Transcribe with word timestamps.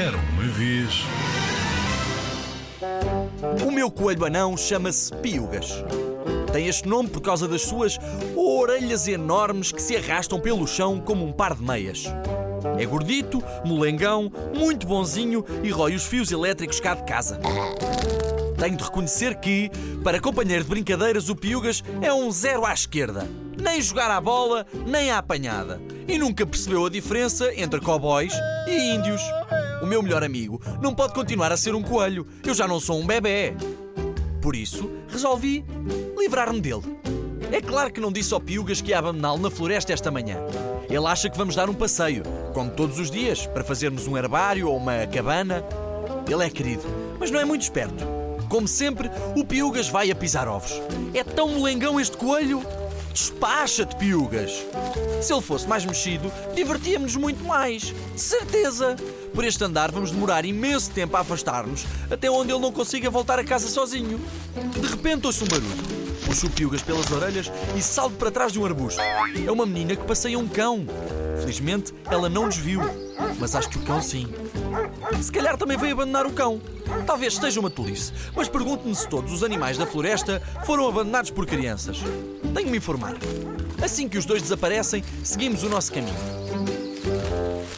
Era 0.00 0.16
uma 0.16 0.44
vez. 0.44 1.04
O 3.66 3.70
meu 3.70 3.90
coelho 3.90 4.24
anão 4.24 4.56
chama-se 4.56 5.14
Piugas. 5.16 5.84
Tem 6.50 6.68
este 6.68 6.88
nome 6.88 7.10
por 7.10 7.20
causa 7.20 7.46
das 7.46 7.60
suas 7.60 7.98
orelhas 8.34 9.06
enormes 9.06 9.70
que 9.70 9.82
se 9.82 9.94
arrastam 9.94 10.40
pelo 10.40 10.66
chão 10.66 10.98
como 10.98 11.22
um 11.26 11.32
par 11.32 11.54
de 11.54 11.62
meias. 11.62 12.06
É 12.78 12.86
gordito, 12.86 13.44
molengão, 13.62 14.32
muito 14.56 14.86
bonzinho 14.86 15.44
e 15.62 15.68
rói 15.68 15.94
os 15.94 16.06
fios 16.06 16.32
elétricos 16.32 16.80
cá 16.80 16.94
de 16.94 17.04
casa. 17.04 17.38
Tenho 18.58 18.78
de 18.78 18.84
reconhecer 18.84 19.34
que, 19.34 19.70
para 20.02 20.18
companheiro 20.18 20.64
de 20.64 20.70
brincadeiras, 20.70 21.28
o 21.28 21.36
Piugas 21.36 21.84
é 22.00 22.10
um 22.10 22.30
zero 22.30 22.64
à 22.64 22.72
esquerda. 22.72 23.28
Nem 23.62 23.82
jogar 23.82 24.10
à 24.10 24.18
bola, 24.18 24.66
nem 24.86 25.10
à 25.10 25.18
apanhada. 25.18 25.78
E 26.08 26.16
nunca 26.16 26.46
percebeu 26.46 26.86
a 26.86 26.90
diferença 26.90 27.52
entre 27.54 27.80
cowboys 27.80 28.32
e 28.66 28.94
índios. 28.94 29.20
O 29.82 29.86
meu 29.86 30.02
melhor 30.02 30.22
amigo 30.22 30.60
não 30.80 30.94
pode 30.94 31.14
continuar 31.14 31.52
a 31.52 31.56
ser 31.56 31.74
um 31.74 31.82
coelho. 31.82 32.26
Eu 32.44 32.54
já 32.54 32.68
não 32.68 32.78
sou 32.78 33.00
um 33.00 33.06
bebê. 33.06 33.54
Por 34.40 34.54
isso, 34.54 34.90
resolvi 35.08 35.64
livrar-me 36.18 36.60
dele. 36.60 36.82
É 37.52 37.60
claro 37.60 37.92
que 37.92 38.00
não 38.00 38.12
disse 38.12 38.32
ao 38.32 38.40
Piugas 38.40 38.80
que 38.80 38.90
ia 38.90 38.98
abandoná-lo 38.98 39.40
na 39.40 39.50
floresta 39.50 39.92
esta 39.92 40.10
manhã. 40.10 40.36
Ele 40.88 41.06
acha 41.06 41.28
que 41.28 41.36
vamos 41.36 41.56
dar 41.56 41.68
um 41.68 41.74
passeio, 41.74 42.22
como 42.52 42.70
todos 42.70 42.98
os 42.98 43.10
dias, 43.10 43.46
para 43.46 43.64
fazermos 43.64 44.06
um 44.06 44.16
herbário 44.16 44.68
ou 44.68 44.76
uma 44.76 45.06
cabana. 45.06 45.64
Ele 46.28 46.44
é 46.44 46.50
querido, 46.50 46.82
mas 47.18 47.30
não 47.30 47.40
é 47.40 47.44
muito 47.44 47.62
esperto. 47.62 48.04
Como 48.48 48.66
sempre, 48.66 49.10
o 49.36 49.44
Piugas 49.44 49.88
vai 49.88 50.10
a 50.10 50.14
pisar 50.14 50.48
ovos. 50.48 50.80
É 51.14 51.22
tão 51.22 51.48
molengão 51.48 52.00
este 52.00 52.16
coelho. 52.16 52.62
Despacha-te, 53.12 53.96
Piugas! 53.96 54.64
Se 55.20 55.32
ele 55.32 55.42
fosse 55.42 55.66
mais 55.66 55.84
mexido, 55.84 56.30
divertíamos-nos 56.54 57.16
muito 57.16 57.44
mais. 57.44 57.94
De 58.14 58.20
certeza! 58.20 58.96
Por 59.34 59.44
este 59.44 59.62
andar 59.64 59.90
vamos 59.90 60.10
demorar 60.10 60.44
imenso 60.44 60.90
tempo 60.90 61.16
a 61.16 61.20
afastar-nos, 61.20 61.84
até 62.10 62.30
onde 62.30 62.52
ele 62.52 62.60
não 62.60 62.72
consiga 62.72 63.10
voltar 63.10 63.38
a 63.38 63.44
casa 63.44 63.68
sozinho. 63.68 64.20
De 64.80 64.86
repente 64.86 65.26
ouço 65.26 65.44
um 65.44 65.48
barulho. 65.48 66.00
Puxo 66.24 66.46
o 66.46 66.50
Piugas 66.50 66.82
pelas 66.82 67.10
orelhas 67.10 67.50
e 67.76 67.82
salto 67.82 68.16
para 68.16 68.30
trás 68.30 68.52
de 68.52 68.60
um 68.60 68.64
arbusto. 68.64 69.00
É 69.00 69.50
uma 69.50 69.66
menina 69.66 69.96
que 69.96 70.04
passeia 70.04 70.38
um 70.38 70.46
cão. 70.46 70.86
Felizmente, 71.40 71.94
ela 72.10 72.28
não 72.28 72.46
nos 72.46 72.56
viu, 72.56 72.80
mas 73.38 73.54
acho 73.54 73.68
que 73.68 73.78
o 73.78 73.82
cão 73.82 74.00
sim. 74.02 74.26
Se 75.20 75.32
calhar 75.32 75.56
também 75.56 75.76
veio 75.76 75.94
abandonar 75.94 76.26
o 76.26 76.32
cão. 76.32 76.60
Talvez 77.06 77.34
esteja 77.34 77.60
uma 77.60 77.70
tolice, 77.70 78.12
mas 78.34 78.48
pergunto-me 78.48 78.94
se 78.94 79.08
todos 79.08 79.32
os 79.32 79.42
animais 79.42 79.78
da 79.78 79.86
floresta 79.86 80.42
foram 80.64 80.88
abandonados 80.88 81.30
por 81.30 81.46
crianças. 81.46 81.98
Tenho 82.54 82.66
de 82.66 82.72
me 82.72 82.78
informar. 82.78 83.14
Assim 83.82 84.08
que 84.08 84.18
os 84.18 84.26
dois 84.26 84.42
desaparecem, 84.42 85.02
seguimos 85.22 85.62
o 85.62 85.68
nosso 85.68 85.92
caminho. 85.92 86.79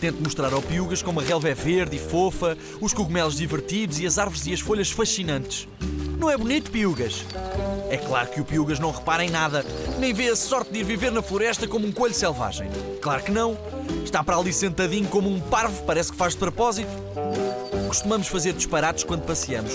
Tento 0.03 0.21
mostrar 0.21 0.53
ao 0.53 0.61
Piugas 0.61 1.01
como 1.01 1.21
a 1.21 1.23
relva 1.23 1.49
é 1.49 1.55
verde 1.55 1.95
e 1.95 1.99
fofa, 2.01 2.59
os 2.81 2.93
cogumelos 2.93 3.37
divertidos 3.37 4.01
e 4.01 4.07
as 4.07 4.19
árvores 4.19 4.45
e 4.49 4.53
as 4.53 4.59
folhas 4.59 4.91
fascinantes. 4.91 5.69
Não 6.19 6.29
é 6.29 6.37
bonito, 6.37 6.73
Piugas? 6.73 7.25
É 7.89 7.97
claro 7.99 8.29
que 8.31 8.41
o 8.41 8.45
Piugas 8.45 8.81
não 8.81 8.91
repara 8.91 9.25
em 9.25 9.31
nada, 9.31 9.65
nem 10.01 10.13
vê 10.13 10.27
a 10.27 10.35
sorte 10.35 10.73
de 10.73 10.81
ir 10.81 10.83
viver 10.83 11.13
na 11.13 11.23
floresta 11.23 11.69
como 11.69 11.87
um 11.87 11.93
coelho 11.93 12.17
selvagem. 12.17 12.69
Claro 13.01 13.23
que 13.23 13.31
não. 13.31 13.57
Está 14.05 14.25
para 14.25 14.37
ali 14.37 14.53
sentadinho 14.53 15.07
como 15.07 15.31
um 15.31 15.39
parvo, 15.39 15.85
parece 15.85 16.11
que 16.11 16.19
faz 16.19 16.33
de 16.33 16.41
propósito. 16.41 16.91
Costumamos 17.87 18.27
fazer 18.27 18.55
disparates 18.55 19.05
quando 19.05 19.23
passeamos. 19.23 19.73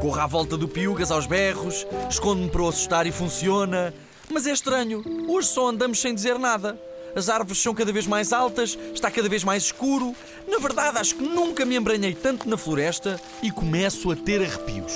Corro 0.00 0.20
à 0.20 0.26
volta 0.26 0.56
do 0.56 0.68
Piugas 0.68 1.10
aos 1.10 1.26
berros, 1.26 1.86
escondo-me 2.08 2.48
para 2.48 2.62
o 2.62 2.68
assustar 2.70 3.06
e 3.06 3.12
funciona. 3.12 3.92
Mas 4.30 4.46
é 4.46 4.52
estranho, 4.52 5.04
hoje 5.28 5.48
só 5.48 5.68
andamos 5.68 6.00
sem 6.00 6.14
dizer 6.14 6.38
nada. 6.38 6.80
As 7.14 7.28
árvores 7.28 7.60
são 7.60 7.74
cada 7.74 7.92
vez 7.92 8.06
mais 8.06 8.32
altas, 8.32 8.78
está 8.94 9.10
cada 9.10 9.28
vez 9.28 9.42
mais 9.42 9.64
escuro. 9.64 10.14
Na 10.46 10.58
verdade, 10.58 10.98
acho 10.98 11.16
que 11.16 11.22
nunca 11.22 11.64
me 11.64 11.76
embranhei 11.76 12.14
tanto 12.14 12.48
na 12.48 12.56
floresta 12.56 13.20
e 13.42 13.50
começo 13.50 14.10
a 14.10 14.16
ter 14.16 14.42
arrepios. 14.42 14.92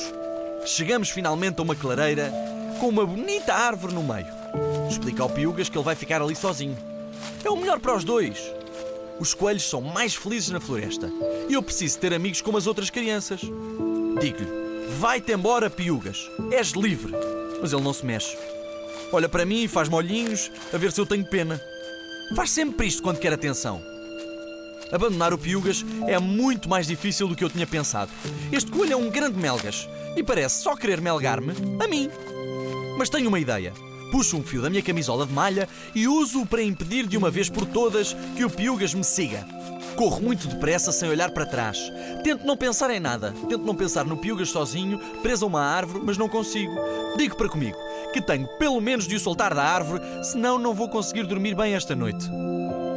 Chegamos 0.64 1.10
finalmente 1.10 1.58
a 1.58 1.62
uma 1.62 1.74
clareira 1.74 2.32
com 2.80 2.88
uma 2.88 3.04
bonita 3.04 3.52
árvore 3.52 3.94
no 3.94 4.02
meio. 4.02 4.26
Explica 4.88 5.22
ao 5.22 5.30
Piugas 5.30 5.68
que 5.68 5.76
ele 5.76 5.84
vai 5.84 5.94
ficar 5.94 6.22
ali 6.22 6.34
sozinho. 6.34 6.76
É 7.44 7.50
o 7.50 7.56
melhor 7.56 7.78
para 7.80 7.96
os 7.96 8.04
dois. 8.04 8.38
Os 9.18 9.34
coelhos 9.34 9.68
são 9.68 9.80
mais 9.80 10.14
felizes 10.14 10.50
na 10.50 10.60
floresta 10.60 11.10
e 11.48 11.54
eu 11.54 11.62
preciso 11.62 11.98
ter 11.98 12.12
amigos 12.12 12.40
como 12.40 12.58
as 12.58 12.66
outras 12.66 12.90
crianças. 12.90 13.40
Digo-lhe: 14.20 14.88
vai-te 14.98 15.32
embora, 15.32 15.68
Piugas. 15.70 16.30
És 16.50 16.70
livre. 16.70 17.12
Mas 17.60 17.72
ele 17.72 17.82
não 17.82 17.92
se 17.92 18.04
mexe. 18.04 18.36
Olha 19.12 19.28
para 19.28 19.44
mim 19.44 19.64
e 19.64 19.68
faz-me 19.68 19.94
olhinhos 19.94 20.50
a 20.72 20.76
ver 20.76 20.90
se 20.92 21.00
eu 21.00 21.06
tenho 21.06 21.24
pena. 21.24 21.60
Faz 22.34 22.50
sempre 22.50 22.88
isto 22.88 23.00
quando 23.00 23.20
quer 23.20 23.32
atenção. 23.32 23.80
Abandonar 24.90 25.32
o 25.32 25.38
Piugas 25.38 25.84
é 26.06 26.18
muito 26.18 26.68
mais 26.68 26.86
difícil 26.86 27.28
do 27.28 27.36
que 27.36 27.44
eu 27.44 27.48
tinha 27.48 27.66
pensado. 27.66 28.10
Este 28.50 28.70
coelho 28.72 28.92
é 28.92 28.96
um 28.96 29.08
grande 29.08 29.38
melgas 29.38 29.88
e 30.16 30.22
parece 30.22 30.60
só 30.60 30.74
querer 30.74 31.00
melgar-me 31.00 31.52
a 31.82 31.86
mim. 31.86 32.10
Mas 32.98 33.08
tenho 33.08 33.28
uma 33.28 33.38
ideia. 33.38 33.72
Puxo 34.10 34.36
um 34.36 34.42
fio 34.42 34.62
da 34.62 34.68
minha 34.68 34.82
camisola 34.82 35.26
de 35.26 35.32
malha 35.32 35.68
e 35.94 36.08
uso-o 36.08 36.44
para 36.44 36.62
impedir 36.62 37.06
de 37.06 37.16
uma 37.16 37.30
vez 37.30 37.48
por 37.48 37.66
todas 37.66 38.14
que 38.36 38.44
o 38.44 38.50
Piugas 38.50 38.94
me 38.94 39.04
siga. 39.04 39.46
Corro 39.96 40.20
muito 40.20 40.48
depressa 40.48 40.90
sem 40.90 41.08
olhar 41.08 41.30
para 41.30 41.46
trás. 41.46 41.92
Tento 42.22 42.46
não 42.46 42.56
pensar 42.56 42.90
em 42.90 43.00
nada. 43.00 43.32
Tento 43.48 43.64
não 43.64 43.74
pensar 43.74 44.04
no 44.04 44.16
Piugas 44.16 44.50
sozinho, 44.50 44.98
preso 45.22 45.44
a 45.44 45.48
uma 45.48 45.62
árvore, 45.62 46.02
mas 46.04 46.18
não 46.18 46.28
consigo. 46.28 46.74
Digo 47.16 47.36
para 47.36 47.48
comigo 47.48 47.76
que 48.12 48.20
tenho 48.20 48.46
pelo 48.58 48.80
menos 48.80 49.08
de 49.08 49.16
o 49.16 49.20
soltar 49.20 49.54
da 49.54 49.64
árvore, 49.64 50.00
senão 50.22 50.56
não 50.56 50.72
vou 50.72 50.88
conseguir 50.88 51.26
dormir 51.26 51.54
bem 51.56 51.74
esta 51.74 51.96
noite. 51.96 52.30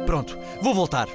Pronto, 0.06 0.38
vou 0.62 0.72
voltar. 0.72 1.08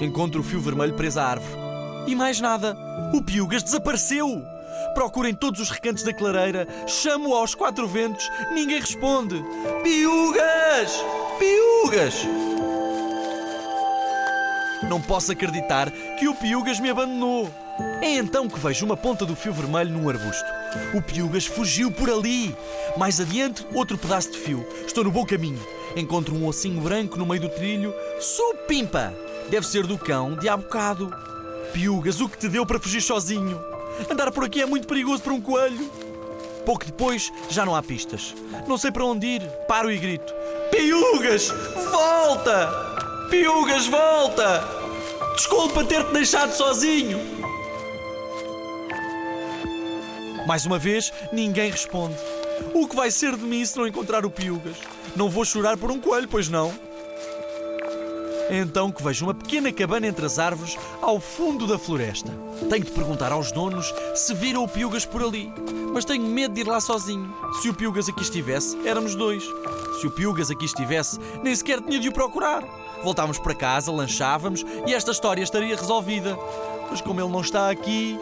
Encontro 0.00 0.40
o 0.40 0.44
fio 0.44 0.60
vermelho 0.60 0.94
preso 0.94 1.20
à 1.20 1.24
árvore. 1.24 1.58
E 2.06 2.14
mais 2.14 2.40
nada. 2.40 2.76
O 3.14 3.22
Piugas 3.22 3.62
desapareceu! 3.62 4.44
Procuro 4.92 5.26
em 5.26 5.34
todos 5.34 5.60
os 5.60 5.70
recantos 5.70 6.02
da 6.02 6.12
clareira, 6.12 6.68
chamo 6.86 7.34
aos 7.34 7.54
quatro 7.54 7.88
ventos, 7.88 8.30
ninguém 8.52 8.80
responde. 8.80 9.42
Piugas! 9.82 11.02
Piugas! 11.38 12.53
Não 14.88 15.00
posso 15.00 15.32
acreditar 15.32 15.90
que 15.90 16.28
o 16.28 16.34
Piugas 16.34 16.78
me 16.78 16.90
abandonou. 16.90 17.50
É 18.00 18.14
então 18.16 18.48
que 18.48 18.58
vejo 18.58 18.84
uma 18.84 18.96
ponta 18.96 19.24
do 19.24 19.34
fio 19.34 19.52
vermelho 19.52 19.90
num 19.90 20.08
arbusto. 20.08 20.44
O 20.94 21.02
Piugas 21.02 21.46
fugiu 21.46 21.90
por 21.90 22.08
ali. 22.10 22.54
Mais 22.96 23.20
adiante, 23.20 23.66
outro 23.74 23.98
pedaço 23.98 24.30
de 24.30 24.38
fio. 24.38 24.66
Estou 24.86 25.04
no 25.04 25.10
bom 25.10 25.24
caminho. 25.24 25.60
Encontro 25.96 26.34
um 26.34 26.46
ossinho 26.46 26.80
branco 26.80 27.18
no 27.18 27.26
meio 27.26 27.40
do 27.40 27.48
trilho. 27.48 27.94
Supimpa! 28.20 29.14
Deve 29.48 29.66
ser 29.66 29.86
do 29.86 29.98
cão 29.98 30.36
de 30.36 30.48
há 30.48 30.56
bocado. 30.56 31.12
Piugas, 31.72 32.20
o 32.20 32.28
que 32.28 32.38
te 32.38 32.48
deu 32.48 32.64
para 32.64 32.78
fugir 32.78 33.00
sozinho? 33.00 33.60
Andar 34.10 34.30
por 34.32 34.44
aqui 34.44 34.62
é 34.62 34.66
muito 34.66 34.86
perigoso 34.86 35.22
para 35.22 35.32
um 35.32 35.40
coelho. 35.40 35.90
Pouco 36.64 36.84
depois, 36.84 37.32
já 37.50 37.64
não 37.64 37.74
há 37.74 37.82
pistas. 37.82 38.34
Não 38.66 38.78
sei 38.78 38.90
para 38.90 39.04
onde 39.04 39.26
ir. 39.26 39.42
Paro 39.68 39.90
e 39.90 39.98
grito: 39.98 40.32
Piugas, 40.70 41.48
volta! 41.90 42.93
Piugas, 43.34 43.88
volta! 43.88 44.64
Desculpa 45.34 45.84
ter-te 45.84 46.12
deixado 46.12 46.52
sozinho. 46.52 47.18
Mais 50.46 50.64
uma 50.64 50.78
vez, 50.78 51.12
ninguém 51.32 51.68
responde. 51.68 52.14
O 52.72 52.86
que 52.86 52.94
vai 52.94 53.10
ser 53.10 53.36
de 53.36 53.42
mim 53.42 53.64
se 53.66 53.76
não 53.76 53.88
encontrar 53.88 54.24
o 54.24 54.30
Piugas? 54.30 54.76
Não 55.16 55.28
vou 55.28 55.44
chorar 55.44 55.76
por 55.76 55.90
um 55.90 55.98
coelho, 55.98 56.28
pois 56.28 56.48
não? 56.48 56.72
Então 58.50 58.92
que 58.92 59.02
vejo 59.02 59.26
uma 59.26 59.34
pequena 59.34 59.72
cabana 59.72 60.06
entre 60.06 60.26
as 60.26 60.38
árvores 60.38 60.76
ao 61.00 61.18
fundo 61.18 61.66
da 61.66 61.78
floresta. 61.78 62.30
Tenho 62.68 62.84
de 62.84 62.90
perguntar 62.90 63.32
aos 63.32 63.50
donos 63.50 63.92
se 64.14 64.34
viram 64.34 64.64
o 64.64 64.68
Piugas 64.68 65.06
por 65.06 65.22
ali, 65.22 65.52
mas 65.92 66.04
tenho 66.04 66.24
medo 66.24 66.54
de 66.54 66.60
ir 66.60 66.66
lá 66.66 66.80
sozinho. 66.80 67.34
Se 67.60 67.68
o 67.68 67.74
Piugas 67.74 68.08
aqui 68.08 68.22
estivesse, 68.22 68.78
éramos 68.86 69.14
dois. 69.14 69.42
Se 70.00 70.06
o 70.06 70.10
Piugas 70.10 70.50
aqui 70.50 70.64
estivesse, 70.64 71.18
nem 71.42 71.54
sequer 71.54 71.80
tinha 71.80 71.98
de 71.98 72.08
o 72.08 72.12
procurar. 72.12 72.62
Voltávamos 73.02 73.38
para 73.38 73.54
casa, 73.54 73.92
lanchávamos 73.92 74.64
e 74.86 74.94
esta 74.94 75.10
história 75.10 75.42
estaria 75.42 75.76
resolvida. 75.76 76.38
Mas 76.90 77.00
como 77.00 77.20
ele 77.20 77.30
não 77.30 77.40
está 77.40 77.70
aqui. 77.70 78.18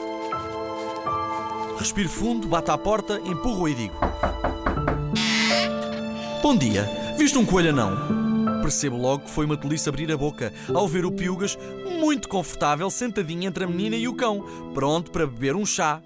Respiro 1.79 2.09
fundo, 2.09 2.47
bato 2.47 2.71
à 2.71 2.79
porta, 2.79 3.21
empurro 3.25 3.69
e 3.69 3.75
digo: 3.75 3.95
Bom 6.43 6.57
dia, 6.57 6.89
viste 7.19 7.37
um 7.37 7.45
coelho 7.45 7.73
não? 7.73 8.22
Percebo 8.63 8.97
logo 8.97 9.25
que 9.25 9.31
foi 9.31 9.45
uma 9.45 9.57
tolice 9.57 9.89
abrir 9.89 10.11
a 10.13 10.17
boca 10.17 10.53
ao 10.73 10.87
ver 10.87 11.05
o 11.05 11.11
Piugas 11.11 11.59
muito 11.99 12.29
confortável 12.29 12.89
sentadinho 12.89 13.49
entre 13.49 13.65
a 13.65 13.67
menina 13.67 13.97
e 13.97 14.07
o 14.07 14.15
cão, 14.15 14.45
pronto 14.73 15.11
para 15.11 15.27
beber 15.27 15.57
um 15.57 15.67
chá. 15.67 16.01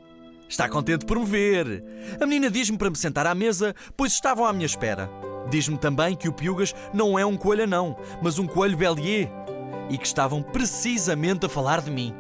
Está 0.48 0.66
contente 0.66 1.04
por 1.04 1.18
me 1.18 1.26
ver. 1.26 1.84
A 2.18 2.24
menina 2.24 2.50
diz-me 2.50 2.78
para 2.78 2.88
me 2.88 2.96
sentar 2.96 3.26
à 3.26 3.34
mesa, 3.34 3.74
pois 3.94 4.12
estavam 4.12 4.46
à 4.46 4.52
minha 4.54 4.64
espera. 4.64 5.10
Diz-me 5.50 5.76
também 5.76 6.16
que 6.16 6.28
o 6.28 6.32
Piugas 6.32 6.74
não 6.94 7.18
é 7.18 7.26
um 7.26 7.36
coelho 7.36 7.66
não, 7.66 7.94
mas 8.22 8.38
um 8.38 8.46
coelho 8.46 8.76
Bellier. 8.76 9.30
E 9.90 9.98
que 9.98 10.06
estavam 10.06 10.42
precisamente 10.42 11.46
a 11.46 11.48
falar 11.48 11.82
de 11.82 11.90
mim. 11.90 12.14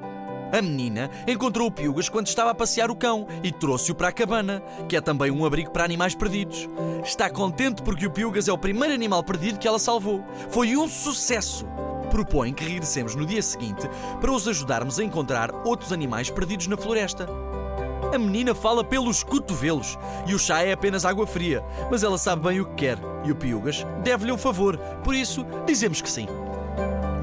A 0.52 0.62
menina 0.62 1.10
encontrou 1.26 1.68
o 1.68 1.70
Piugas 1.70 2.08
quando 2.08 2.28
estava 2.28 2.50
a 2.50 2.54
passear 2.54 2.90
o 2.90 2.96
cão 2.96 3.26
e 3.42 3.50
trouxe-o 3.50 3.94
para 3.94 4.08
a 4.08 4.12
cabana, 4.12 4.62
que 4.88 4.96
é 4.96 5.00
também 5.00 5.30
um 5.30 5.44
abrigo 5.44 5.70
para 5.70 5.84
animais 5.84 6.14
perdidos. 6.14 6.68
Está 7.04 7.28
contente 7.28 7.82
porque 7.82 8.06
o 8.06 8.10
Piugas 8.10 8.48
é 8.48 8.52
o 8.52 8.58
primeiro 8.58 8.94
animal 8.94 9.22
perdido 9.22 9.58
que 9.58 9.66
ela 9.66 9.78
salvou. 9.78 10.24
Foi 10.50 10.76
um 10.76 10.88
sucesso! 10.88 11.66
propõe 12.06 12.52
que 12.52 12.64
regressemos 12.64 13.14
no 13.14 13.26
dia 13.26 13.42
seguinte 13.42 13.90
para 14.20 14.32
os 14.32 14.46
ajudarmos 14.46 14.98
a 14.98 15.04
encontrar 15.04 15.50
outros 15.66 15.92
animais 15.92 16.30
perdidos 16.30 16.66
na 16.66 16.76
floresta. 16.76 17.26
A 18.14 18.18
menina 18.18 18.54
fala 18.54 18.84
pelos 18.84 19.22
cotovelos 19.22 19.98
e 20.26 20.34
o 20.34 20.38
chá 20.38 20.62
é 20.62 20.72
apenas 20.72 21.04
água 21.04 21.26
fria, 21.26 21.62
mas 21.90 22.02
ela 22.02 22.16
sabe 22.16 22.48
bem 22.48 22.60
o 22.60 22.66
que 22.66 22.74
quer 22.74 22.98
e 23.24 23.32
o 23.32 23.36
Piugas 23.36 23.84
deve-lhe 24.02 24.32
um 24.32 24.38
favor, 24.38 24.78
por 25.02 25.14
isso 25.14 25.44
dizemos 25.66 26.00
que 26.00 26.08
sim. 26.08 26.26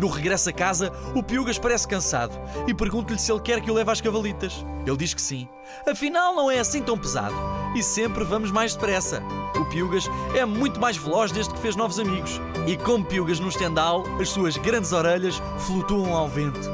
No 0.03 0.09
regresso 0.09 0.50
a 0.50 0.51
casa, 0.51 0.91
o 1.15 1.23
Piugas 1.23 1.57
parece 1.57 1.88
cansado 1.88 2.38
e 2.67 2.73
pergunta-lhe 2.73 3.17
se 3.17 3.31
ele 3.31 3.39
quer 3.39 3.61
que 3.61 3.71
o 3.71 3.73
leve 3.73 3.89
às 3.89 4.01
cavalitas. 4.01 4.53
Ele 4.85 4.97
diz 4.97 5.13
que 5.13 5.21
sim. 5.21 5.47
Afinal, 5.89 6.35
não 6.35 6.51
é 6.51 6.59
assim 6.59 6.83
tão 6.83 6.97
pesado 6.97 7.33
e 7.73 7.81
sempre 7.81 8.25
vamos 8.25 8.51
mais 8.51 8.75
depressa. 8.75 9.23
O 9.55 9.63
Piugas 9.63 10.09
é 10.35 10.44
muito 10.44 10.77
mais 10.77 10.97
veloz 10.97 11.31
desde 11.31 11.53
que 11.53 11.59
fez 11.61 11.77
novos 11.77 12.00
amigos. 12.00 12.41
E 12.67 12.75
como 12.75 13.05
Piugas 13.05 13.39
no 13.39 13.47
estendal, 13.47 14.03
as 14.19 14.27
suas 14.27 14.57
grandes 14.57 14.91
orelhas 14.91 15.41
flutuam 15.59 16.13
ao 16.13 16.27
vento. 16.27 16.69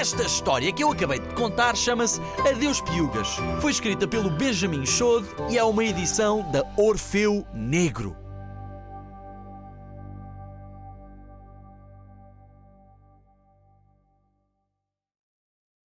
Esta 0.00 0.22
história 0.22 0.72
que 0.72 0.84
eu 0.84 0.92
acabei 0.92 1.18
de 1.18 1.34
contar 1.34 1.74
chama-se 1.74 2.20
Adeus 2.48 2.80
Piugas. 2.80 3.38
Foi 3.60 3.72
escrita 3.72 4.06
pelo 4.06 4.30
Benjamin 4.30 4.86
Chode 4.86 5.26
e 5.50 5.58
é 5.58 5.64
uma 5.64 5.84
edição 5.84 6.48
da 6.52 6.62
Orfeu 6.76 7.44
Negro. 7.52 8.25